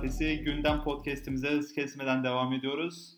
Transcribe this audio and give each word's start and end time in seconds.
Pazartesi 0.00 0.44
gündem 0.44 0.82
podcastimize 0.82 1.48
hız 1.48 1.72
kesmeden 1.72 2.24
devam 2.24 2.52
ediyoruz. 2.52 3.16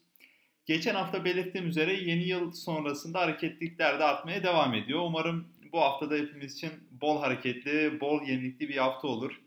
Geçen 0.67 0.95
hafta 0.95 1.25
belirttiğim 1.25 1.69
üzere 1.69 1.93
yeni 1.93 2.25
yıl 2.25 2.53
sonrasında 2.53 3.21
hareketlilikler 3.21 3.99
de 3.99 4.05
artmaya 4.05 4.43
devam 4.43 4.75
ediyor. 4.75 5.01
Umarım 5.01 5.49
bu 5.73 5.81
haftada 5.81 6.15
hepimiz 6.15 6.55
için 6.55 6.71
bol 6.91 7.21
hareketli, 7.21 8.01
bol 8.01 8.23
yenilikli 8.23 8.69
bir 8.69 8.77
hafta 8.77 9.09
olur. 9.09 9.41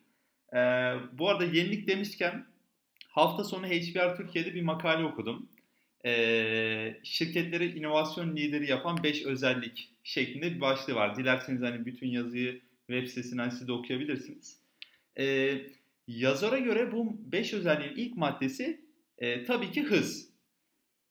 Ee, 0.53 0.57
bu 1.13 1.29
arada 1.29 1.45
yenilik 1.45 1.87
demişken 1.87 2.45
hafta 3.07 3.43
sonu 3.43 3.67
HBR 3.67 4.17
Türkiye'de 4.17 4.53
bir 4.53 4.61
makale 4.61 5.03
okudum. 5.03 5.49
Ee, 6.05 6.97
şirketleri 7.03 7.79
inovasyon 7.79 8.35
lideri 8.35 8.69
yapan 8.69 9.03
5 9.03 9.25
özellik 9.25 9.89
şeklinde 10.03 10.55
bir 10.55 10.61
başlığı 10.61 10.95
var. 10.95 11.15
Dilerseniz 11.15 11.61
hani 11.61 11.85
bütün 11.85 12.07
yazıyı 12.07 12.61
web 12.87 13.07
sitesinden 13.07 13.49
siz 13.49 13.67
de 13.67 13.71
okuyabilirsiniz. 13.71 14.59
Ee, 15.19 15.61
yazara 16.07 16.59
göre 16.59 16.91
bu 16.91 17.31
5 17.31 17.53
özelliğin 17.53 17.95
ilk 17.95 18.17
maddesi 18.17 18.81
e, 19.17 19.43
tabii 19.43 19.71
ki 19.71 19.83
hız. 19.83 20.35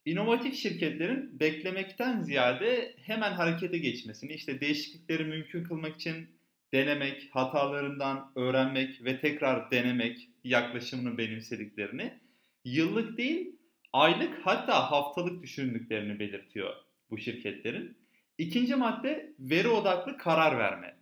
İnovatif 0.05 0.55
şirketlerin 0.55 1.41
beklemekten 1.41 2.21
ziyade 2.21 2.95
hemen 3.03 3.33
harekete 3.33 3.79
geçmesini, 3.79 4.33
işte 4.33 4.61
değişiklikleri 4.61 5.25
mümkün 5.25 5.65
kılmak 5.65 5.97
için 5.97 6.29
denemek, 6.73 7.29
hatalarından 7.31 8.33
öğrenmek 8.37 9.05
ve 9.05 9.21
tekrar 9.21 9.71
denemek 9.71 10.29
yaklaşımını 10.45 11.19
benimsediklerini, 11.19 12.21
yıllık 12.65 13.19
değil 13.19 13.57
aylık 13.93 14.41
hatta 14.47 14.91
haftalık 14.91 15.43
düşündüklerini 15.43 16.19
belirtiyor 16.19 16.75
bu 17.11 17.19
şirketlerin. 17.19 17.99
İkinci 18.39 18.75
madde 18.75 19.35
veri 19.39 19.69
odaklı 19.69 20.17
karar 20.17 20.59
verme. 20.59 20.97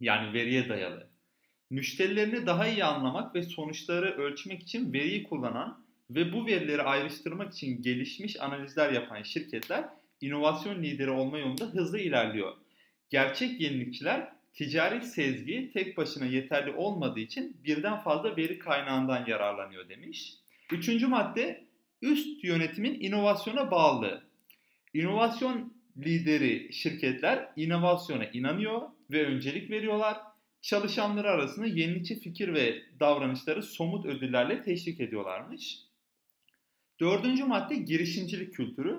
Yani 0.00 0.32
veriye 0.32 0.68
dayalı. 0.68 1.13
Müşterilerini 1.74 2.46
daha 2.46 2.68
iyi 2.68 2.84
anlamak 2.84 3.34
ve 3.34 3.42
sonuçları 3.42 4.16
ölçmek 4.16 4.62
için 4.62 4.92
veriyi 4.92 5.22
kullanan 5.22 5.84
ve 6.10 6.32
bu 6.32 6.46
verileri 6.46 6.82
ayrıştırmak 6.82 7.52
için 7.52 7.82
gelişmiş 7.82 8.40
analizler 8.40 8.92
yapan 8.92 9.22
şirketler 9.22 9.84
inovasyon 10.20 10.82
lideri 10.82 11.10
olma 11.10 11.38
yolunda 11.38 11.64
hızlı 11.64 11.98
ilerliyor. 11.98 12.52
Gerçek 13.10 13.60
yenilikçiler 13.60 14.32
ticari 14.52 15.02
sezgi 15.02 15.70
tek 15.72 15.96
başına 15.96 16.24
yeterli 16.24 16.70
olmadığı 16.70 17.20
için 17.20 17.56
birden 17.64 17.98
fazla 17.98 18.36
veri 18.36 18.58
kaynağından 18.58 19.26
yararlanıyor 19.26 19.88
demiş. 19.88 20.34
Üçüncü 20.72 21.06
madde 21.06 21.64
üst 22.02 22.44
yönetimin 22.44 23.00
inovasyona 23.00 23.70
bağlı. 23.70 24.22
İnovasyon 24.94 25.72
lideri 25.96 26.72
şirketler 26.72 27.48
inovasyona 27.56 28.24
inanıyor 28.24 28.82
ve 29.10 29.26
öncelik 29.26 29.70
veriyorlar. 29.70 30.33
Çalışanları 30.64 31.30
arasında 31.30 31.66
yenilikçi 31.66 32.20
fikir 32.20 32.54
ve 32.54 32.82
davranışları 33.00 33.62
somut 33.62 34.06
ödüllerle 34.06 34.62
teşvik 34.62 35.00
ediyorlarmış. 35.00 35.78
Dördüncü 37.00 37.44
madde 37.44 37.76
girişimcilik 37.76 38.54
kültürü. 38.54 38.98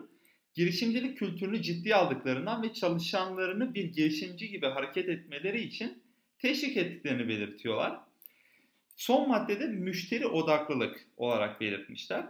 Girişimcilik 0.53 1.17
kültürünü 1.17 1.61
ciddiye 1.61 1.95
aldıklarından 1.95 2.63
ve 2.63 2.73
çalışanlarını 2.73 3.73
bir 3.73 3.83
girişimci 3.83 4.49
gibi 4.49 4.65
hareket 4.65 5.09
etmeleri 5.09 5.61
için 5.61 6.03
teşvik 6.39 6.77
ettiklerini 6.77 7.27
belirtiyorlar. 7.27 7.99
Son 8.95 9.27
maddede 9.27 9.67
müşteri 9.67 10.27
odaklılık 10.27 11.07
olarak 11.17 11.61
belirtmişler. 11.61 12.25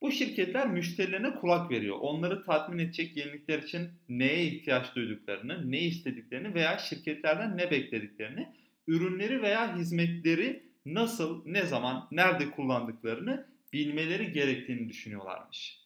Bu 0.00 0.12
şirketler 0.12 0.70
müşterilerine 0.70 1.34
kulak 1.34 1.70
veriyor. 1.70 1.96
Onları 2.00 2.44
tatmin 2.44 2.78
edecek 2.78 3.16
yenilikler 3.16 3.62
için 3.62 3.88
neye 4.08 4.44
ihtiyaç 4.44 4.94
duyduklarını, 4.94 5.70
ne 5.70 5.80
istediklerini 5.80 6.54
veya 6.54 6.78
şirketlerden 6.78 7.56
ne 7.56 7.70
beklediklerini, 7.70 8.48
ürünleri 8.90 9.42
veya 9.42 9.76
hizmetleri 9.76 10.62
nasıl, 10.86 11.42
ne 11.46 11.62
zaman, 11.62 12.08
nerede 12.10 12.50
kullandıklarını 12.50 13.46
bilmeleri 13.72 14.32
gerektiğini 14.32 14.88
düşünüyorlarmış. 14.88 15.80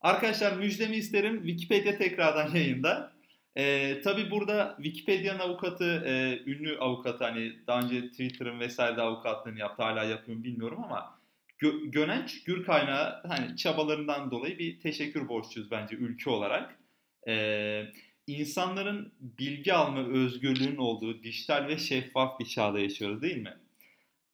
Arkadaşlar 0.00 0.56
müjdemi 0.56 0.96
isterim. 0.96 1.46
Wikipedia 1.46 1.98
tekrardan 1.98 2.50
yayında. 2.54 3.12
Ee, 3.56 4.00
tabii 4.04 4.30
burada 4.30 4.74
Wikipedia'nın 4.82 5.38
avukatı, 5.38 6.02
e, 6.06 6.42
ünlü 6.46 6.78
avukatı 6.78 7.24
hani 7.24 7.52
daha 7.66 7.80
önce 7.80 8.08
Twitter'ın 8.10 8.60
vesaire 8.60 9.00
avukatlığını 9.00 9.58
yaptı. 9.58 9.82
Hala 9.82 10.04
yapıyor 10.04 10.42
bilmiyorum 10.42 10.84
ama 10.84 11.18
Gö- 11.58 11.90
Gönenç 11.90 12.44
Gür 12.44 12.64
kaynağı 12.64 13.22
hani 13.26 13.56
çabalarından 13.56 14.30
dolayı 14.30 14.58
bir 14.58 14.80
teşekkür 14.80 15.28
borçluyuz 15.28 15.70
bence 15.70 15.96
ülke 15.96 16.30
olarak. 16.30 16.78
Ee, 17.28 17.84
insanların 18.26 19.12
bilgi 19.20 19.74
alma 19.74 20.00
özgürlüğünün 20.08 20.76
olduğu 20.76 21.22
dijital 21.22 21.68
ve 21.68 21.78
şeffaf 21.78 22.40
bir 22.40 22.44
çağda 22.44 22.80
yaşıyoruz 22.80 23.22
değil 23.22 23.36
mi? 23.36 23.56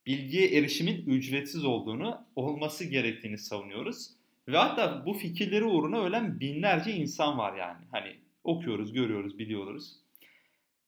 Bilgiye 0.07 0.49
erişimin 0.59 1.07
ücretsiz 1.07 1.65
olduğunu, 1.65 2.27
olması 2.37 2.85
gerektiğini 2.85 3.39
savunuyoruz. 3.39 4.11
Ve 4.49 4.57
hatta 4.57 5.07
bu 5.07 5.15
fikirleri 5.15 5.65
uğruna 5.65 6.05
ölen 6.05 6.41
binlerce 6.41 6.93
insan 6.93 7.39
var 7.39 7.57
yani. 7.57 7.85
Hani 7.91 8.17
okuyoruz, 8.45 8.93
görüyoruz, 8.93 9.39
biliyoruz. 9.39 9.97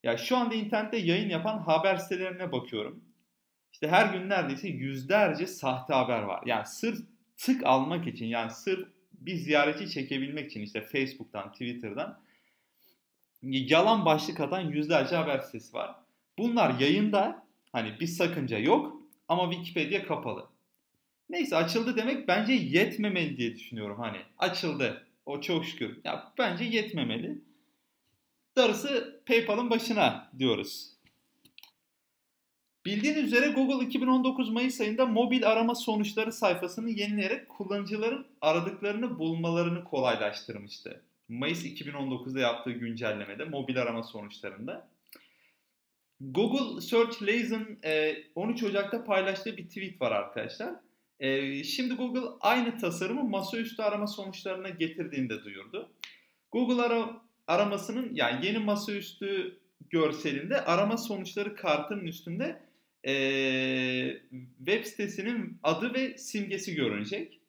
Ya 0.03 0.16
şu 0.16 0.36
anda 0.36 0.54
internette 0.54 0.97
yayın 0.97 1.28
yapan 1.28 1.59
haber 1.59 1.97
sitelerine 1.97 2.53
bakıyorum. 2.53 3.04
İşte 3.72 3.88
her 3.88 4.15
gün 4.15 4.28
neredeyse 4.28 4.69
yüzlerce 4.69 5.47
sahte 5.47 5.94
haber 5.94 6.22
var. 6.22 6.42
Yani 6.47 6.66
sırf 6.66 6.98
tık 7.36 7.66
almak 7.66 8.06
için 8.06 8.26
yani 8.26 8.50
sırf 8.50 8.88
bir 9.12 9.34
ziyaretçi 9.34 9.91
çekebilmek 9.91 10.50
için 10.50 10.60
işte 10.60 10.81
Facebook'tan, 10.81 11.53
Twitter'dan 11.53 12.21
yalan 13.44 14.05
başlık 14.05 14.41
atan 14.41 14.60
yüzlerce 14.60 15.16
haber 15.16 15.38
sitesi 15.38 15.75
var. 15.75 15.94
Bunlar 16.38 16.81
yayında 16.81 17.47
hani 17.72 18.00
bir 18.00 18.06
sakınca 18.06 18.59
yok 18.59 19.00
ama 19.28 19.50
Wikipedia 19.50 20.06
kapalı. 20.06 20.47
Neyse 21.31 21.56
açıldı 21.56 21.97
demek 21.97 22.28
bence 22.28 22.53
yetmemeli 22.53 23.37
diye 23.37 23.54
düşünüyorum 23.54 23.97
hani. 23.99 24.19
Açıldı. 24.38 25.06
O 25.27 25.41
çok 25.41 25.65
şükür. 25.65 26.00
Ya 26.04 26.33
bence 26.38 26.65
yetmemeli. 26.65 27.38
Darısı 28.56 29.22
PayPal'ın 29.27 29.71
başına 29.71 30.31
diyoruz. 30.38 30.94
Bildiğiniz 32.84 33.25
üzere 33.25 33.49
Google 33.49 33.87
2019 33.87 34.50
Mayıs 34.50 34.81
ayında 34.81 35.06
mobil 35.06 35.49
arama 35.49 35.75
sonuçları 35.75 36.33
sayfasını 36.33 36.91
yenileyerek 36.91 37.49
kullanıcıların 37.49 38.27
aradıklarını 38.41 39.19
bulmalarını 39.19 39.84
kolaylaştırmıştı. 39.84 41.03
Mayıs 41.28 41.64
2019'da 41.64 42.40
yaptığı 42.40 42.72
güncellemede 42.72 43.44
mobil 43.44 43.82
arama 43.82 44.02
sonuçlarında. 44.02 44.88
Google 46.20 46.80
Search 46.80 47.22
Liaison 47.22 47.66
13 48.34 48.62
Ocak'ta 48.62 49.04
paylaştığı 49.04 49.56
bir 49.56 49.68
tweet 49.68 50.00
var 50.00 50.12
arkadaşlar. 50.12 50.74
E, 51.20 51.64
şimdi 51.64 51.94
Google 51.94 52.28
aynı 52.40 52.78
tasarımı 52.78 53.24
masaüstü 53.24 53.82
arama 53.82 54.06
sonuçlarına 54.06 54.68
getirdiğini 54.68 55.30
de 55.30 55.44
duyurdu. 55.44 55.92
Google 56.52 56.82
ara, 56.82 57.22
aramasının 57.46 58.14
yani 58.14 58.46
yeni 58.46 58.58
masaüstü 58.58 59.58
görselinde 59.91 60.60
arama 60.60 60.96
sonuçları 60.96 61.56
kartının 61.56 62.06
üstünde 62.06 62.60
e, 63.06 63.12
web 64.58 64.84
sitesinin 64.84 65.58
adı 65.62 65.94
ve 65.94 66.18
simgesi 66.18 66.74
görünecek. 66.74 67.41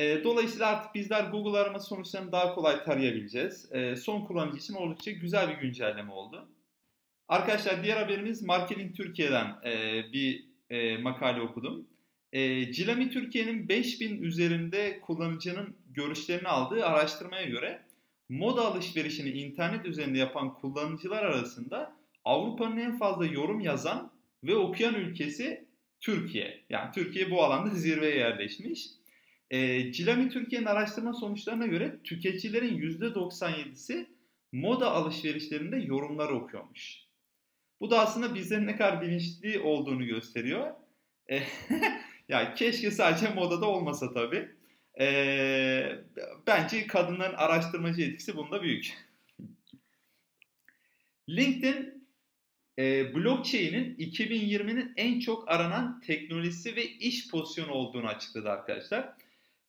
E, 0.00 0.24
dolayısıyla 0.24 0.66
artık 0.66 0.94
bizler 0.94 1.24
Google 1.24 1.58
arama 1.58 1.78
sonuçlarını 1.78 2.32
daha 2.32 2.54
kolay 2.54 2.84
tarayabileceğiz. 2.84 3.72
E, 3.72 3.96
son 3.96 4.20
kullanıcı 4.24 4.58
için 4.58 4.74
oldukça 4.74 5.10
güzel 5.10 5.48
bir 5.48 5.62
güncelleme 5.62 6.12
oldu. 6.12 6.48
Arkadaşlar 7.28 7.84
diğer 7.84 7.96
haberimiz 7.96 8.42
Marketing 8.42 8.96
Türkiye'den 8.96 9.56
e, 9.64 10.02
bir 10.12 10.44
e, 10.70 10.98
makale 10.98 11.40
okudum. 11.40 11.86
E, 12.32 12.72
Cilami 12.72 13.10
Türkiye'nin 13.10 13.68
5000 13.68 14.22
üzerinde 14.22 15.00
kullanıcının 15.00 15.76
görüşlerini 15.90 16.48
aldığı 16.48 16.86
araştırmaya 16.86 17.44
göre 17.44 17.82
moda 18.28 18.66
alışverişini 18.66 19.30
internet 19.30 19.86
üzerinde 19.86 20.18
yapan 20.18 20.54
kullanıcılar 20.54 21.22
arasında 21.22 21.96
Avrupa'nın 22.24 22.76
en 22.76 22.98
fazla 22.98 23.26
yorum 23.26 23.60
yazan 23.60 24.12
ve 24.44 24.56
okuyan 24.56 24.94
ülkesi 24.94 25.64
Türkiye. 26.00 26.64
Yani 26.70 26.92
Türkiye 26.94 27.30
bu 27.30 27.42
alanda 27.42 27.70
zirveye 27.74 28.16
yerleşmiş. 28.16 28.99
E, 29.50 29.92
Cilami 29.92 30.28
Türkiye'nin 30.28 30.66
araştırma 30.66 31.12
sonuçlarına 31.12 31.66
göre 31.66 31.96
tüketicilerin 32.04 32.78
%97'si 32.78 34.06
moda 34.52 34.92
alışverişlerinde 34.92 35.76
yorumları 35.76 36.34
okuyormuş. 36.34 36.96
Bu 37.80 37.90
da 37.90 38.00
aslında 38.00 38.34
bizlerin 38.34 38.66
ne 38.66 38.76
kadar 38.76 39.02
bilinçli 39.02 39.60
olduğunu 39.60 40.06
gösteriyor. 40.06 40.70
E, 41.30 41.42
ya 42.28 42.54
keşke 42.54 42.90
sadece 42.90 43.34
modada 43.34 43.66
olmasa 43.66 44.12
tabii. 44.12 44.48
E, 45.00 45.98
bence 46.46 46.86
kadınların 46.86 47.34
araştırmacı 47.34 48.02
etkisi 48.02 48.36
bunda 48.36 48.62
büyük. 48.62 48.92
LinkedIn 51.28 52.06
e, 52.78 53.14
blockchain'in 53.14 53.96
2020'nin 53.96 54.92
en 54.96 55.20
çok 55.20 55.50
aranan 55.50 56.00
teknolojisi 56.00 56.76
ve 56.76 56.84
iş 56.84 57.30
pozisyonu 57.30 57.72
olduğunu 57.72 58.06
açıkladı 58.06 58.50
arkadaşlar. 58.50 59.14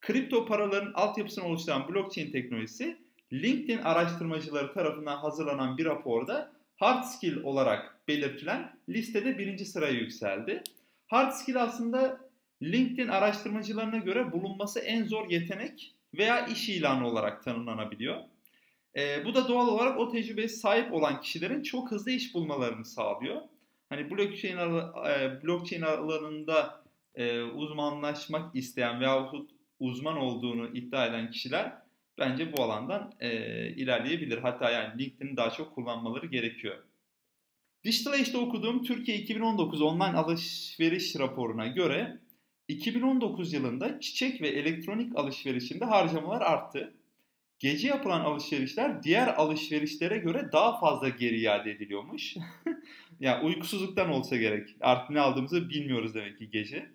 Kripto 0.02 0.46
paraların 0.46 0.92
altyapısını 0.94 1.46
oluşturan 1.46 1.88
blockchain 1.90 2.32
teknolojisi 2.32 2.98
LinkedIn 3.34 3.78
araştırmacıları 3.78 4.74
tarafından 4.74 5.18
hazırlanan 5.18 5.78
bir 5.78 5.86
raporda 5.86 6.52
hard 6.76 7.04
skill 7.04 7.44
olarak 7.44 8.08
belirtilen 8.08 8.80
listede 8.90 9.38
birinci 9.38 9.66
sıraya 9.66 9.94
yükseldi. 9.94 10.64
Hard 11.08 11.32
skill 11.32 11.62
aslında 11.64 12.20
LinkedIn 12.62 13.08
araştırmacılarına 13.08 13.98
göre 13.98 14.32
bulunması 14.32 14.80
en 14.80 15.06
zor 15.06 15.30
yetenek 15.30 15.96
veya 16.18 16.48
iş 16.48 16.70
ilanı 16.70 17.08
olarak 17.08 17.44
tanımlanabiliyor. 17.44 18.18
E, 18.96 19.26
bu 19.26 19.36
da 19.36 19.48
doğal 19.48 19.68
olarak 19.68 20.00
o 20.00 20.12
tecrübeye 20.12 20.48
sahip 20.48 20.94
olan 20.94 21.22
kişilerin 21.22 21.64
çok 21.64 21.92
hızlı 21.92 22.12
iş 22.12 22.34
bulmalarını 22.34 22.86
sağlıyor. 22.86 23.42
Hani 23.90 24.12
blockchain, 24.12 24.58
e, 24.58 25.44
blockchain 25.44 25.82
alanında 25.82 26.84
e, 27.16 27.42
uzmanlaşmak 27.42 28.56
isteyen 28.56 29.00
veya 29.00 29.32
uzman 29.82 30.18
olduğunu 30.18 30.78
iddia 30.78 31.08
eden 31.08 31.32
kişiler 31.32 31.74
bence 32.20 32.54
bu 32.54 32.64
alandan 32.64 33.14
e, 33.20 33.30
ilerleyebilir. 33.70 34.38
Hatta 34.38 34.70
yani 34.72 35.04
LinkedIn'i 35.04 35.38
daha 35.38 35.50
çok 35.50 35.76
kullanmaları 35.76 36.26
gerekiyor. 36.26 36.84
Digital 37.84 38.12
Age'de 38.12 38.38
okuduğum 38.38 38.84
Türkiye 38.84 39.18
2019 39.18 39.82
online 39.82 40.18
alışveriş 40.18 41.20
raporuna 41.20 41.68
göre 41.68 42.18
2019 42.68 43.54
yılında 43.54 44.00
çiçek 44.00 44.42
ve 44.42 44.48
elektronik 44.48 45.16
alışverişinde 45.16 45.86
harcamalar 45.86 46.42
arttı. 46.42 46.94
Gece 47.60 47.88
yapılan 47.88 48.22
alışverişler 48.22 49.04
diğer 49.04 49.28
alışverişlere 49.28 50.18
göre 50.18 50.50
daha 50.52 50.80
fazla 50.80 51.10
geri 51.10 51.40
iade 51.40 51.72
ediliyormuş. 51.72 52.36
yani 53.20 53.46
uykusuzluktan 53.46 54.10
olsa 54.10 54.38
gerek. 54.38 54.70
Artık 54.82 55.10
ne 55.10 55.20
aldığımızı 55.20 55.70
bilmiyoruz 55.70 56.16
demek 56.16 56.38
ki 56.38 56.50
gece. 56.50 56.92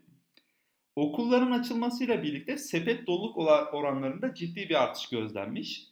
Okulların 0.96 1.50
açılmasıyla 1.50 2.22
birlikte 2.22 2.56
sepet 2.56 3.06
doluluk 3.06 3.36
oranlarında 3.74 4.34
ciddi 4.34 4.68
bir 4.68 4.82
artış 4.82 5.08
gözlenmiş. 5.08 5.82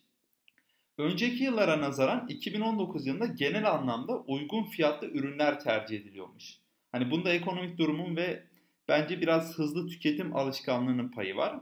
Önceki 0.98 1.44
yıllara 1.44 1.80
nazaran 1.80 2.28
2019 2.28 3.06
yılında 3.06 3.26
genel 3.26 3.70
anlamda 3.70 4.18
uygun 4.18 4.64
fiyatlı 4.64 5.06
ürünler 5.06 5.60
tercih 5.60 6.00
ediliyormuş. 6.00 6.58
Hani 6.92 7.10
bunda 7.10 7.32
ekonomik 7.32 7.78
durumun 7.78 8.16
ve 8.16 8.42
bence 8.88 9.20
biraz 9.20 9.58
hızlı 9.58 9.86
tüketim 9.86 10.36
alışkanlığının 10.36 11.08
payı 11.08 11.36
var. 11.36 11.60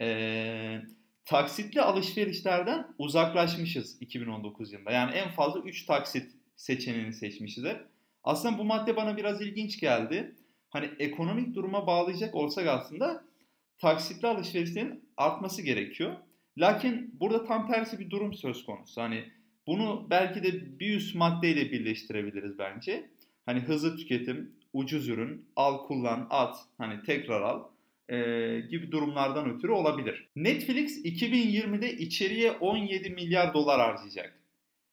Ee, 0.00 0.80
taksitli 1.24 1.82
alışverişlerden 1.82 2.86
uzaklaşmışız 2.98 4.02
2019 4.02 4.72
yılında. 4.72 4.90
Yani 4.90 5.14
en 5.14 5.30
fazla 5.30 5.60
3 5.60 5.86
taksit 5.86 6.32
seçeneğini 6.56 7.12
seçmişiz 7.12 7.64
hep. 7.64 7.80
Aslında 8.24 8.58
bu 8.58 8.64
madde 8.64 8.96
bana 8.96 9.16
biraz 9.16 9.42
ilginç 9.42 9.80
geldi. 9.80 10.34
Hani 10.70 10.90
ekonomik 10.98 11.54
duruma 11.54 11.86
bağlayacak 11.86 12.34
olsak 12.34 12.66
aslında 12.66 13.24
taksitli 13.78 14.28
alışverişlerin 14.28 15.04
artması 15.16 15.62
gerekiyor. 15.62 16.16
Lakin 16.58 17.20
burada 17.20 17.44
tam 17.44 17.66
tersi 17.66 17.98
bir 17.98 18.10
durum 18.10 18.34
söz 18.34 18.66
konusu. 18.66 19.00
Hani 19.00 19.24
bunu 19.66 20.06
belki 20.10 20.42
de 20.42 20.80
bir 20.80 20.96
üst 20.96 21.14
maddeyle 21.14 21.72
birleştirebiliriz 21.72 22.58
bence. 22.58 23.10
Hani 23.46 23.60
hızlı 23.60 23.96
tüketim, 23.96 24.54
ucuz 24.72 25.08
ürün, 25.08 25.46
al 25.56 25.86
kullan, 25.86 26.26
at, 26.30 26.56
hani 26.78 27.02
tekrar 27.02 27.42
al 27.42 27.64
e, 28.08 28.16
gibi 28.70 28.92
durumlardan 28.92 29.54
ötürü 29.54 29.72
olabilir. 29.72 30.28
Netflix 30.36 31.04
2020'de 31.04 31.92
içeriye 31.92 32.52
17 32.52 33.10
milyar 33.10 33.54
dolar 33.54 33.80
harcayacak. 33.80 34.40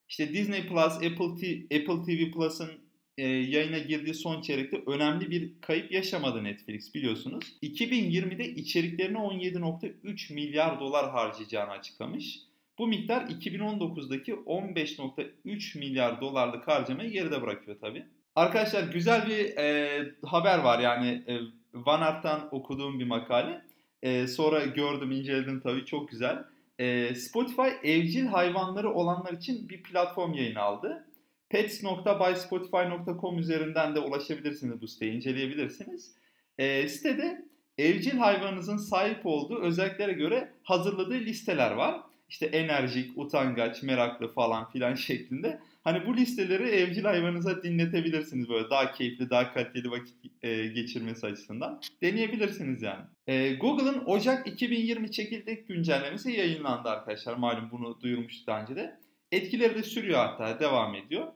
İşte 0.09 0.33
Disney 0.33 0.68
Plus, 0.68 0.94
Apple, 0.94 1.35
T- 1.39 1.75
Apple 1.75 2.03
TV 2.06 2.31
Plus'ın 2.31 2.71
e, 3.17 3.27
yayına 3.27 3.77
girdiği 3.77 4.13
son 4.13 4.41
çeyrekte 4.41 4.83
önemli 4.87 5.31
bir 5.31 5.51
kayıp 5.61 5.91
yaşamadı 5.91 6.43
Netflix 6.43 6.95
biliyorsunuz. 6.95 7.43
2020'de 7.63 8.49
içeriklerine 8.49 9.17
17.3 9.17 10.33
milyar 10.33 10.79
dolar 10.79 11.11
harcayacağını 11.11 11.71
açıklamış. 11.71 12.39
Bu 12.77 12.87
miktar 12.87 13.21
2019'daki 13.21 14.33
15.3 14.33 15.79
milyar 15.79 16.21
dolarlık 16.21 16.67
harcamayı 16.67 17.11
geride 17.11 17.41
bırakıyor 17.41 17.79
tabi. 17.79 18.05
Arkadaşlar 18.35 18.83
güzel 18.83 19.27
bir 19.27 19.57
e, 19.57 20.11
haber 20.25 20.59
var 20.59 20.79
yani 20.79 21.23
e, 21.27 21.39
Van 21.73 22.01
Art'tan 22.01 22.47
okuduğum 22.51 22.99
bir 22.99 23.05
makale. 23.05 23.61
E, 24.01 24.27
sonra 24.27 24.65
gördüm 24.65 25.11
inceledim 25.11 25.59
tabii 25.59 25.85
çok 25.85 26.09
güzel. 26.09 26.43
E, 26.79 27.15
Spotify 27.15 27.69
evcil 27.83 28.25
hayvanları 28.25 28.93
olanlar 28.93 29.33
için 29.33 29.69
bir 29.69 29.83
platform 29.83 30.33
yayın 30.33 30.55
aldı. 30.55 31.06
pets.byspotify.com 31.49 33.39
üzerinden 33.39 33.95
de 33.95 33.99
ulaşabilirsiniz 33.99 34.81
bu 34.81 34.88
siteyi 34.88 35.11
inceleyebilirsiniz. 35.11 36.15
E, 36.57 36.88
sitede 36.88 37.45
evcil 37.77 38.17
hayvanınızın 38.17 38.77
sahip 38.77 39.25
olduğu 39.25 39.61
özelliklere 39.61 40.13
göre 40.13 40.51
hazırladığı 40.63 41.19
listeler 41.19 41.71
var. 41.71 42.01
İşte 42.29 42.45
enerjik, 42.45 43.17
utangaç, 43.17 43.83
meraklı 43.83 44.33
falan 44.33 44.71
filan 44.71 44.95
şeklinde. 45.07 45.59
Hani 45.83 46.05
bu 46.05 46.17
listeleri 46.17 46.69
evcil 46.69 47.03
hayvanınıza 47.03 47.63
dinletebilirsiniz 47.63 48.49
böyle 48.49 48.69
daha 48.69 48.91
keyifli, 48.91 49.29
daha 49.29 49.53
kaliteli 49.53 49.91
vakit 49.91 50.15
e, 50.41 50.67
geçirmesi 50.67 51.25
açısından. 51.25 51.81
Deneyebilirsiniz 52.01 52.81
yani. 52.81 53.05
E, 53.27 53.53
Google'ın 53.53 54.05
Ocak 54.05 54.47
2020 54.47 55.11
çekirdek 55.11 55.67
güncellemesi 55.67 56.31
yayınlandı 56.31 56.89
arkadaşlar. 56.89 57.33
Malum 57.33 57.71
bunu 57.71 58.01
duyurmuştuk 58.01 58.47
daha 58.47 58.61
önce 58.61 58.75
de. 58.75 58.99
Etkileri 59.31 59.75
de 59.75 59.83
sürüyor 59.83 60.19
hatta 60.19 60.59
devam 60.59 60.95
ediyor. 60.95 61.27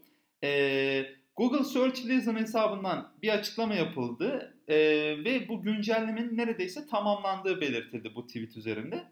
E, 0.43 1.05
Google 1.35 1.63
Search 1.63 2.05
Liaison 2.05 2.35
hesabından 2.35 3.13
bir 3.21 3.29
açıklama 3.29 3.75
yapıldı 3.75 4.57
e, 4.67 4.77
ve 5.25 5.47
bu 5.49 5.61
güncellemenin 5.61 6.37
neredeyse 6.37 6.87
tamamlandığı 6.87 7.61
belirtildi 7.61 8.15
bu 8.15 8.27
tweet 8.27 8.57
üzerinde. 8.57 9.03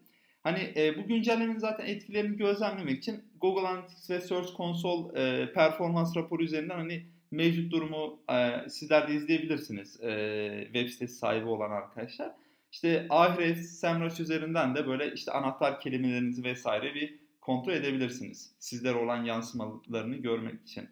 Hani 0.44 0.74
e, 0.76 0.98
bu 0.98 1.08
güncellemenin 1.08 1.60
zaten 1.60 1.86
etkilerini 1.86 2.38
gözlemlemek 2.38 2.98
için 2.98 3.24
Google 3.42 3.68
Analytics 3.68 4.10
ve 4.10 4.22
Search 4.22 4.56
Console 4.58 5.22
e, 5.22 5.54
performans 5.54 6.16
raporu 6.16 6.44
üzerinden 6.44 6.76
hani 6.76 7.06
mevcut 7.32 7.72
durumu 7.72 8.20
e, 8.32 8.70
sizler 8.70 9.08
de 9.08 9.14
izleyebilirsiniz 9.14 10.02
e, 10.02 10.62
web 10.66 10.90
sitesi 10.90 11.16
sahibi 11.16 11.46
olan 11.46 11.72
arkadaşlar. 11.72 12.32
İşte 12.72 13.08
Ahrefs, 13.10 13.80
SEMrush 13.80 14.20
üzerinden 14.20 14.76
de 14.76 14.88
böyle 14.88 15.14
işte 15.14 15.32
anahtar 15.32 15.80
kelimelerinizi 15.80 16.44
vesaire 16.44 16.96
bir 16.96 17.20
kontrol 17.42 17.74
edebilirsiniz. 17.74 18.56
Sizlere 18.60 18.98
olan 18.98 19.24
yansımalarını 19.24 20.16
görmek 20.16 20.62
için. 20.62 20.90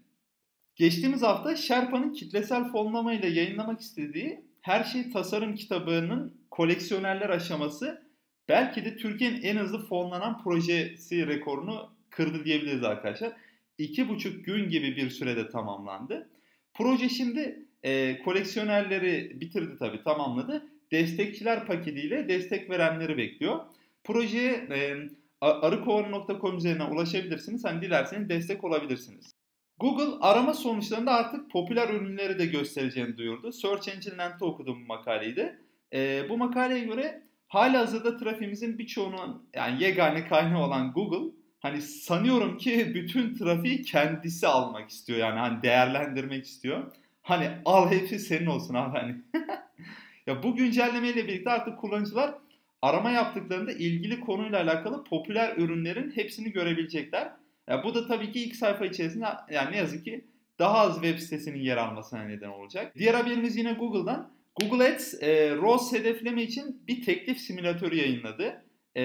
Geçtiğimiz 0.78 1.22
hafta 1.22 1.56
Sherpa'nın 1.56 2.14
kitlesel 2.14 2.72
fonlama 2.72 3.14
ile 3.14 3.28
yayınlamak 3.28 3.82
istediği 3.82 4.42
Her 4.62 4.84
Şey 4.84 5.12
Tasarım 5.12 5.56
kitabının 5.56 6.34
koleksiyonerler 6.52 7.30
aşaması 7.30 8.02
belki 8.50 8.86
de 8.86 8.98
Türkiye'nin 8.98 9.42
en 9.42 9.58
hızlı 9.58 9.88
fonlanan 9.88 10.44
projesi 10.44 11.28
rekorunu 11.28 11.90
kırdı 12.10 12.46
diyebiliriz 12.46 12.84
arkadaşlar. 12.84 13.34
İki 13.78 14.10
buçuk 14.10 14.46
gün 14.46 14.70
gibi 14.70 14.96
bir 14.96 15.10
sürede 15.10 15.50
tamamlandı. 15.50 16.30
Proje 16.74 17.10
şimdi 17.10 17.66
e, 17.84 18.22
koleksiyonerleri 18.24 19.42
bitirdi 19.42 19.78
tabii 19.80 20.04
tamamladı. 20.04 20.68
Destekçiler 20.92 21.66
paketiyle 21.66 22.28
destek 22.30 22.70
verenleri 22.70 23.18
bekliyor. 23.18 23.60
Projeye 24.04 24.52
e, 24.52 24.96
arıkovanı.com 25.42 26.58
üzerinden 26.58 26.92
ulaşabilirsiniz. 26.92 27.66
Hani 27.66 27.82
dilerseniz 27.82 28.30
destek 28.30 28.64
olabilirsiniz. 28.64 29.37
Google 29.80 30.18
arama 30.22 30.54
sonuçlarında 30.54 31.12
artık 31.12 31.52
popüler 31.52 31.90
ürünleri 31.90 32.40
de 32.40 32.46
göstereceğini 32.46 33.18
duyurdu. 33.18 33.52
Search 33.52 33.88
Engine 33.88 34.18
Land'de 34.18 34.46
okudum 34.46 34.82
bu 34.84 34.86
makaleyi 34.86 35.36
de. 35.36 35.60
E, 35.94 36.30
bu 36.30 36.38
makaleye 36.38 36.86
göre 36.86 37.28
Hala 37.48 37.80
hazırda 37.80 38.18
trafiğimizin 38.18 38.78
birçoğunun 38.78 39.50
yani 39.56 39.84
yegane 39.84 40.28
kaynağı 40.28 40.64
olan 40.64 40.92
Google 40.92 41.34
hani 41.60 41.82
sanıyorum 41.82 42.58
ki 42.58 42.92
bütün 42.96 43.34
trafiği 43.34 43.82
kendisi 43.82 44.48
almak 44.48 44.90
istiyor 44.90 45.20
yani 45.20 45.40
hani 45.40 45.62
değerlendirmek 45.62 46.46
istiyor. 46.46 46.96
Hani 47.22 47.50
al 47.66 47.92
hepsi 47.92 48.20
senin 48.20 48.46
olsun 48.46 48.74
abi 48.74 48.98
hani. 48.98 49.16
ya 50.28 50.44
bu 50.44 50.56
güncellemeyle 50.56 51.28
birlikte 51.28 51.50
artık 51.50 51.80
kullanıcılar 51.80 52.36
arama 52.82 53.12
yaptıklarında 53.12 53.72
ilgili 53.72 54.20
konuyla 54.20 54.62
alakalı 54.62 55.04
popüler 55.04 55.58
ürünlerin 55.58 56.12
hepsini 56.12 56.52
görebilecekler. 56.52 57.32
Ya 57.68 57.84
bu 57.84 57.96
da 57.96 58.08
tabii 58.08 58.32
ki 58.32 58.44
ilk 58.44 58.56
sayfa 58.56 58.86
içerisinde 58.86 59.26
yani 59.52 59.72
ne 59.72 59.78
yazık 59.78 60.06
ki 60.06 60.26
daha 60.60 60.78
az 60.78 60.94
web 60.94 61.20
sitesinin 61.20 61.60
yer 61.60 61.78
almasına 61.78 62.24
neden 62.24 62.50
olacak. 62.50 62.94
Diğer 62.98 63.14
haberimiz 63.14 63.56
yine 63.56 63.74
Google'dan. 63.74 64.32
Google 64.62 64.94
Ads 64.94 65.24
e, 65.24 65.56
ROAS 65.56 65.94
hedefleme 65.94 66.44
için 66.44 66.82
bir 66.88 67.06
teklif 67.06 67.40
simülatörü 67.40 67.96
yayınladı. 67.96 68.64
E, 68.98 69.04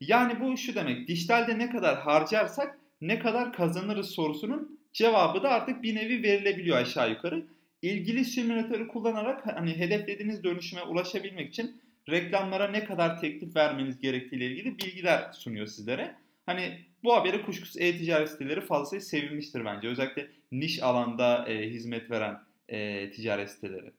yani 0.00 0.40
bu 0.40 0.56
şu 0.56 0.74
demek, 0.74 1.08
dijitalde 1.08 1.58
ne 1.58 1.70
kadar 1.70 1.98
harcarsak 1.98 2.78
ne 3.00 3.18
kadar 3.18 3.52
kazanırız 3.52 4.10
sorusunun 4.10 4.78
cevabı 4.92 5.42
da 5.42 5.50
artık 5.50 5.82
bir 5.82 5.94
nevi 5.94 6.22
verilebiliyor 6.22 6.76
aşağı 6.76 7.10
yukarı. 7.10 7.46
İlgili 7.82 8.24
simülatörü 8.24 8.88
kullanarak 8.88 9.46
hani 9.46 9.78
hedeflediğiniz 9.78 10.44
dönüşüme 10.44 10.82
ulaşabilmek 10.82 11.48
için 11.48 11.80
reklamlara 12.10 12.68
ne 12.68 12.84
kadar 12.84 13.20
teklif 13.20 13.56
vermeniz 13.56 14.00
gerektiğiyle 14.00 14.46
ilgili 14.46 14.78
bilgiler 14.78 15.32
sunuyor 15.32 15.66
sizlere. 15.66 16.14
Hani 16.46 16.78
bu 17.04 17.14
haberi 17.14 17.42
kuşkusuz 17.42 17.76
e-ticaret 17.80 18.30
siteleri 18.30 18.60
fazlasıyla 18.60 19.00
sevilmiştir 19.00 19.64
bence. 19.64 19.88
Özellikle 19.88 20.28
niş 20.52 20.82
alanda 20.82 21.48
e, 21.48 21.70
hizmet 21.70 22.10
veren 22.10 22.40
e, 22.68 23.10
ticaret 23.10 23.50
siteleri. 23.50 23.92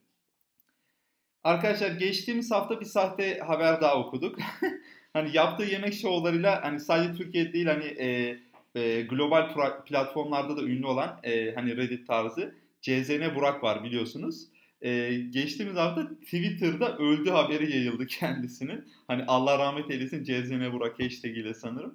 Arkadaşlar 1.44 1.90
geçtiğimiz 1.90 2.50
hafta 2.50 2.80
bir 2.80 2.84
sahte 2.84 3.38
haber 3.38 3.80
daha 3.80 3.98
okuduk. 3.98 4.38
hani 5.12 5.36
yaptığı 5.36 5.64
yemek 5.64 5.94
şovlarıyla 5.94 6.64
hani 6.64 6.80
sadece 6.80 7.14
Türkiye 7.14 7.52
değil 7.52 7.66
hani 7.66 7.84
e, 7.84 8.38
e, 8.74 9.02
global 9.02 9.54
platformlarda 9.84 10.56
da 10.56 10.62
ünlü 10.62 10.86
olan 10.86 11.20
e, 11.22 11.54
hani 11.54 11.76
Reddit 11.76 12.06
tarzı 12.06 12.54
CZN 12.82 13.34
Burak 13.34 13.64
var 13.64 13.84
biliyorsunuz. 13.84 14.46
Ee, 14.82 15.14
geçtiğimiz 15.30 15.76
hafta 15.76 16.08
Twitter'da 16.14 16.96
öldü 16.98 17.30
haberi 17.30 17.72
yayıldı 17.76 18.06
kendisinin. 18.06 18.84
Hani 19.06 19.24
Allah 19.26 19.58
rahmet 19.58 19.90
eylesin 19.90 20.24
CZN 20.24 20.72
Burak 20.72 21.00
hashtag 21.00 21.36
ile 21.36 21.54
sanırım. 21.54 21.94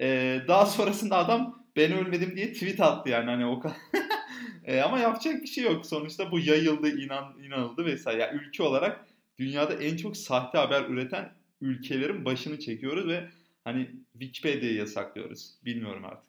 Ee, 0.00 0.40
daha 0.48 0.66
sonrasında 0.66 1.16
adam 1.16 1.66
ben 1.76 1.92
ölmedim 1.92 2.36
diye 2.36 2.52
tweet 2.52 2.80
attı 2.80 3.10
yani 3.10 3.30
hani 3.30 3.46
o 3.46 3.60
kadar. 3.60 3.76
e, 4.64 4.80
ama 4.80 4.98
yapacak 4.98 5.42
bir 5.42 5.46
şey 5.46 5.64
yok. 5.64 5.86
Sonuçta 5.86 6.30
bu 6.30 6.38
yayıldı, 6.38 6.88
inan, 6.88 7.38
inanıldı 7.42 7.84
vesaire. 7.84 8.22
Yani 8.22 8.40
ülke 8.40 8.62
olarak 8.62 9.06
dünyada 9.38 9.74
en 9.74 9.96
çok 9.96 10.16
sahte 10.16 10.58
haber 10.58 10.84
üreten 10.84 11.32
ülkelerin 11.60 12.24
başını 12.24 12.58
çekiyoruz 12.58 13.08
ve 13.08 13.28
hani 13.64 13.90
Wikipedia'yı 14.12 14.74
yasaklıyoruz. 14.74 15.54
Bilmiyorum 15.64 16.04
artık. 16.04 16.26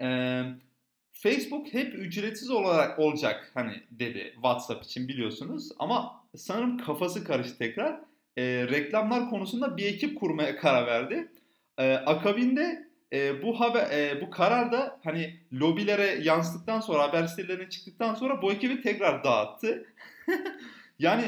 Ee, 0.00 0.44
Facebook 1.12 1.74
hep 1.74 1.94
ücretsiz 1.94 2.50
olarak 2.50 2.98
olacak 2.98 3.50
hani 3.54 3.82
dedi 3.90 4.30
WhatsApp 4.34 4.84
için 4.84 5.08
biliyorsunuz. 5.08 5.68
Ama 5.78 6.24
sanırım 6.36 6.78
kafası 6.78 7.24
karıştı 7.24 7.58
tekrar. 7.58 8.00
Ee, 8.36 8.66
reklamlar 8.70 9.30
konusunda 9.30 9.76
bir 9.76 9.86
ekip 9.86 10.20
kurmaya 10.20 10.56
karar 10.56 10.86
verdi. 10.86 11.28
Ee, 11.78 11.92
akabinde 11.92 12.88
e, 13.12 13.42
bu 13.42 13.60
haber 13.60 13.90
e, 13.90 14.20
bu 14.20 14.30
karar 14.30 14.72
da 14.72 15.00
hani 15.04 15.40
lobilere 15.52 16.18
yansıdıktan 16.22 16.80
sonra 16.80 17.02
haber 17.02 17.26
sitelerine 17.26 17.68
çıktıktan 17.68 18.14
sonra 18.14 18.42
bu 18.42 18.52
ekibi 18.52 18.82
tekrar 18.82 19.24
dağıttı. 19.24 19.86
yani 20.98 21.24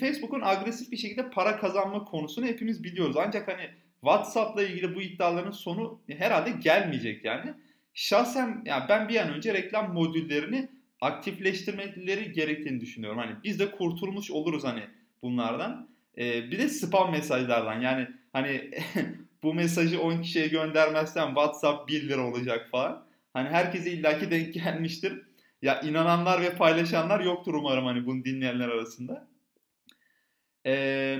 Facebook'un 0.00 0.40
agresif 0.40 0.92
bir 0.92 0.96
şekilde 0.96 1.30
para 1.30 1.56
kazanma 1.56 2.04
konusunu 2.04 2.46
hepimiz 2.46 2.84
biliyoruz. 2.84 3.16
Ancak 3.16 3.48
hani 3.48 3.70
WhatsApp'la 4.00 4.62
ilgili 4.62 4.94
bu 4.94 5.02
iddiaların 5.02 5.50
sonu 5.50 6.00
herhalde 6.08 6.50
gelmeyecek 6.50 7.24
yani. 7.24 7.54
Şahsen 7.94 8.62
yani 8.64 8.84
ben 8.88 9.08
bir 9.08 9.16
an 9.16 9.32
önce 9.34 9.54
reklam 9.54 9.92
modüllerini 9.92 10.68
aktifleştirmeleri 11.00 12.32
gerektiğini 12.32 12.80
düşünüyorum. 12.80 13.18
Hani 13.18 13.36
biz 13.44 13.58
de 13.58 13.70
kurtulmuş 13.70 14.30
oluruz 14.30 14.64
hani 14.64 14.82
bunlardan. 15.22 15.88
Ee, 16.18 16.50
bir 16.50 16.58
de 16.58 16.68
spam 16.68 17.10
mesajlardan 17.10 17.80
yani 17.80 18.08
hani 18.32 18.70
bu 19.42 19.54
mesajı 19.54 20.00
10 20.00 20.22
kişiye 20.22 20.48
göndermezsem 20.48 21.28
WhatsApp 21.28 21.88
1 21.88 22.08
lira 22.08 22.26
olacak 22.26 22.68
falan. 22.70 23.06
Hani 23.32 23.48
herkese 23.48 23.90
illaki 23.90 24.30
denk 24.30 24.54
gelmiştir. 24.54 25.22
Ya 25.62 25.80
inananlar 25.80 26.42
ve 26.42 26.56
paylaşanlar 26.56 27.20
yoktur 27.20 27.54
umarım 27.54 27.84
hani 27.84 28.06
bunu 28.06 28.24
dinleyenler 28.24 28.68
arasında. 28.68 29.28
Ee, 30.66 31.18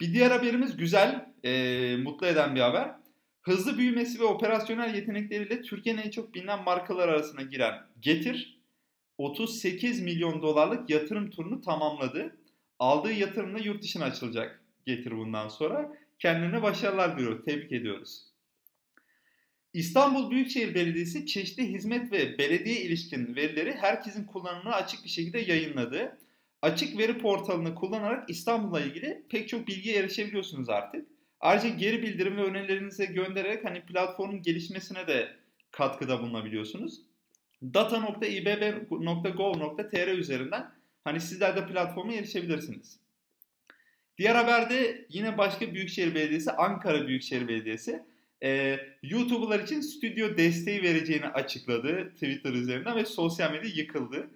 bir 0.00 0.14
diğer 0.14 0.30
haberimiz 0.30 0.76
güzel, 0.76 1.26
e, 1.44 1.96
mutlu 1.96 2.26
eden 2.26 2.54
bir 2.54 2.60
haber. 2.60 2.90
Hızlı 3.42 3.78
büyümesi 3.78 4.20
ve 4.20 4.24
operasyonel 4.24 4.94
yetenekleriyle 4.94 5.62
Türkiye'nin 5.62 6.02
en 6.02 6.10
çok 6.10 6.34
bilinen 6.34 6.64
markalar 6.64 7.08
arasına 7.08 7.42
giren 7.42 7.74
Getir, 8.00 8.60
38 9.18 10.00
milyon 10.00 10.42
dolarlık 10.42 10.90
yatırım 10.90 11.30
turunu 11.30 11.60
tamamladı. 11.60 12.36
Aldığı 12.78 13.12
yatırımla 13.12 13.58
yurt 13.58 13.82
dışına 13.82 14.04
açılacak 14.04 14.60
Getir 14.86 15.10
bundan 15.10 15.48
sonra. 15.48 15.92
Kendine 16.20 16.62
başarılar 16.62 17.18
diliyoruz. 17.18 17.44
Tebrik 17.44 17.72
ediyoruz. 17.72 18.22
İstanbul 19.72 20.30
Büyükşehir 20.30 20.74
Belediyesi 20.74 21.26
çeşitli 21.26 21.72
hizmet 21.72 22.12
ve 22.12 22.38
belediye 22.38 22.80
ilişkin 22.80 23.36
verileri 23.36 23.74
herkesin 23.74 24.24
kullanımına 24.24 24.74
açık 24.74 25.04
bir 25.04 25.08
şekilde 25.08 25.38
yayınladı. 25.38 26.18
Açık 26.62 26.98
veri 26.98 27.18
portalını 27.18 27.74
kullanarak 27.74 28.30
İstanbul'la 28.30 28.80
ilgili 28.80 29.22
pek 29.28 29.48
çok 29.48 29.68
bilgiye 29.68 29.96
erişebiliyorsunuz 29.96 30.68
artık. 30.68 31.06
Ayrıca 31.40 31.68
geri 31.68 32.02
bildirim 32.02 32.36
ve 32.36 32.42
önerilerinizi 32.42 33.06
göndererek 33.06 33.64
hani 33.64 33.86
platformun 33.86 34.42
gelişmesine 34.42 35.06
de 35.06 35.36
katkıda 35.70 36.22
bulunabiliyorsunuz. 36.22 37.00
data.ibb.gov.tr 37.62 40.08
üzerinden 40.08 40.72
hani 41.04 41.20
sizler 41.20 41.56
de 41.56 41.66
platforma 41.66 42.12
erişebilirsiniz. 42.12 43.00
Diğer 44.20 44.34
haberde 44.34 45.06
yine 45.08 45.38
başka 45.38 45.74
Büyükşehir 45.74 46.14
Belediyesi, 46.14 46.52
Ankara 46.52 47.06
Büyükşehir 47.06 47.48
Belediyesi 47.48 48.02
e, 48.42 48.78
YouTuber'lar 49.02 49.60
için 49.60 49.80
stüdyo 49.80 50.36
desteği 50.36 50.82
vereceğini 50.82 51.26
açıkladı 51.26 52.10
Twitter 52.14 52.52
üzerinden 52.52 52.96
ve 52.96 53.04
sosyal 53.04 53.52
medya 53.52 53.70
yıkıldı. 53.74 54.30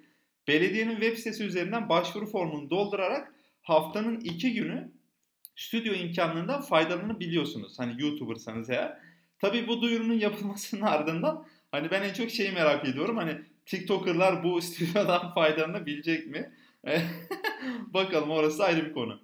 Belediyenin 0.49 0.95
web 0.95 1.17
sitesi 1.17 1.45
üzerinden 1.45 1.89
başvuru 1.89 2.27
formunu 2.27 2.71
doldurarak 2.71 3.35
haftanın 3.63 4.21
iki 4.21 4.55
günü 4.55 4.93
stüdyo 5.57 5.95
imkanlarından 5.95 6.61
faydalanabiliyorsunuz. 6.61 7.79
Hani 7.79 8.03
YouTuber'sanız 8.03 8.71
eğer. 8.71 8.99
Tabii 9.39 9.69
bu 9.69 9.83
duyurunun 9.83 10.19
yapılmasının 10.19 10.83
ardından 10.87 11.47
hani 11.73 11.91
ben 11.91 12.03
en 12.03 12.13
çok 12.13 12.31
şeyi 12.31 12.53
merak 12.53 12.89
ediyorum. 12.89 13.17
Hani 13.17 13.39
TikToker'lar 13.67 14.45
bu 14.45 14.63
stüdyodan 14.63 15.35
faydalanabilecek 15.35 16.27
mi? 16.27 16.53
Bakalım 17.87 18.31
orası 18.31 18.65
ayrı 18.65 18.87
bir 18.87 18.93
konu. 18.93 19.24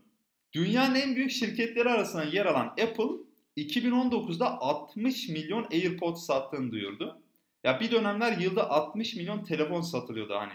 Dünyanın 0.52 0.94
en 0.94 1.16
büyük 1.16 1.30
şirketleri 1.30 1.88
arasında 1.88 2.24
yer 2.24 2.46
alan 2.46 2.66
Apple 2.66 3.10
2019'da 3.56 4.60
60 4.60 5.28
milyon 5.28 5.66
AirPods 5.72 6.26
sattığını 6.26 6.72
duyurdu. 6.72 7.22
Ya 7.64 7.80
bir 7.80 7.90
dönemler 7.90 8.38
yılda 8.38 8.70
60 8.70 9.16
milyon 9.16 9.44
telefon 9.44 9.80
satılıyordu 9.80 10.34
hani. 10.34 10.52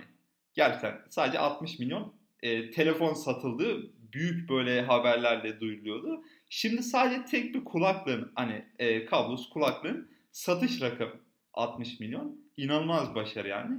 Gerçekten 0.53 1.01
sadece 1.09 1.39
60 1.39 1.79
milyon 1.79 2.13
e, 2.41 2.71
telefon 2.71 3.13
satıldığı 3.13 3.91
büyük 4.13 4.49
böyle 4.49 4.81
haberlerle 4.81 5.59
duyuluyordu. 5.59 6.23
Şimdi 6.49 6.83
sadece 6.83 7.25
tek 7.25 7.55
bir 7.55 7.63
kulaklığın 7.63 8.31
hani 8.35 8.65
e, 8.79 9.05
kablosuz 9.05 9.49
kulaklığın 9.49 10.09
satış 10.31 10.81
rakamı 10.81 11.11
60 11.53 11.99
milyon. 11.99 12.39
İnanılmaz 12.57 13.15
başarı 13.15 13.47
yani. 13.47 13.75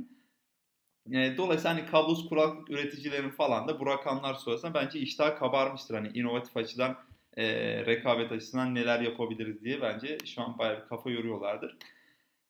E, 1.12 1.36
dolayısıyla 1.36 1.76
hani 1.76 1.86
kablosuz 1.86 2.28
kulaklık 2.28 2.70
üreticilerin 2.70 3.30
falan 3.30 3.68
da 3.68 3.80
bu 3.80 3.86
rakamlar 3.86 4.34
sonrasında 4.34 4.74
bence 4.74 4.98
iştah 4.98 5.38
kabarmıştır. 5.38 5.94
Hani 5.94 6.08
inovatif 6.08 6.56
açıdan 6.56 6.96
e, 7.36 7.46
rekabet 7.86 8.32
açısından 8.32 8.74
neler 8.74 9.00
yapabiliriz 9.00 9.64
diye 9.64 9.80
bence 9.82 10.18
şu 10.26 10.42
an 10.42 10.58
bayağı 10.58 10.82
bir 10.82 10.88
kafa 10.88 11.10
yoruyorlardır. 11.10 11.76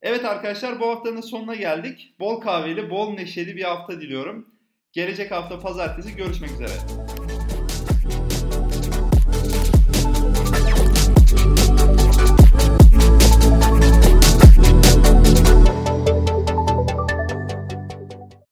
Evet 0.02 0.24
arkadaşlar 0.24 0.80
bu 0.80 0.88
haftanın 0.88 1.20
sonuna 1.20 1.54
geldik. 1.54 2.14
Bol 2.20 2.40
kahveli, 2.40 2.90
bol 2.90 3.14
neşeli 3.14 3.56
bir 3.56 3.64
hafta 3.64 4.00
diliyorum. 4.00 4.50
Gelecek 4.92 5.30
hafta 5.30 5.60
pazartesi 5.60 6.16
görüşmek 6.16 6.50
üzere. 6.50 6.72